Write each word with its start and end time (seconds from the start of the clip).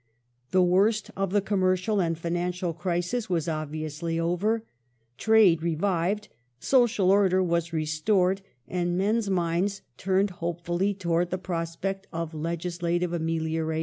The 0.49 0.63
worst 0.63 1.11
of 1.15 1.29
the 1.29 1.41
com 1.41 1.59
mercial 1.61 2.03
and 2.03 2.17
financial 2.17 2.73
crisis 2.73 3.29
was 3.29 3.47
obviously 3.47 4.19
over; 4.19 4.63
trade 5.19 5.61
revived; 5.61 6.27
social 6.59 7.11
order 7.11 7.43
was 7.43 7.71
restored, 7.71 8.41
and 8.67 8.97
men's 8.97 9.29
minds 9.29 9.83
turned 9.97 10.31
hopefully 10.31 10.95
towards 10.95 11.29
the 11.29 11.37
prospect 11.37 12.07
of 12.11 12.33
legislative 12.33 13.13
amelioration. 13.13 13.79